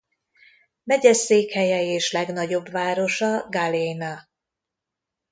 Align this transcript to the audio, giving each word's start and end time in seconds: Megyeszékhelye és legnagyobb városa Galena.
Megyeszékhelye 0.83 1.81
és 1.81 2.11
legnagyobb 2.11 2.69
városa 2.69 3.47
Galena. 3.49 4.27